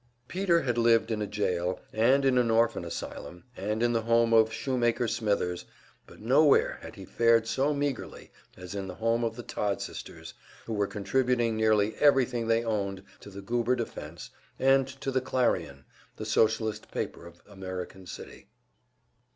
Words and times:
Peter 0.27 0.61
had 0.61 0.79
lived 0.79 1.11
in 1.11 1.21
a 1.21 1.27
jail, 1.27 1.79
and 1.93 2.25
in 2.25 2.39
an 2.39 2.49
orphan 2.49 2.83
asylum, 2.83 3.43
and 3.55 3.83
in 3.83 3.93
the 3.93 4.01
home 4.01 4.33
of 4.33 4.51
Shoemaker 4.51 5.07
Smithers, 5.07 5.65
but 6.07 6.19
nowhere 6.19 6.79
had 6.81 6.95
he 6.95 7.05
fared 7.05 7.45
so 7.45 7.71
meagerly 7.71 8.31
as 8.57 8.73
in 8.73 8.87
the 8.87 8.95
home 8.95 9.23
of 9.23 9.35
the 9.35 9.43
Todd 9.43 9.79
sisters, 9.79 10.33
who 10.65 10.73
were 10.73 10.87
contributing 10.87 11.55
nearly 11.55 11.93
everything 11.97 12.47
they 12.47 12.63
owned 12.63 13.03
to 13.19 13.29
the 13.29 13.43
Goober 13.43 13.75
defense, 13.75 14.31
and 14.57 14.87
to 14.87 15.11
the 15.11 15.21
"Clarion," 15.21 15.85
the 16.15 16.25
Socialist 16.25 16.89
paper 16.89 17.27
of 17.27 17.39
American 17.47 18.07
City. 18.07 18.47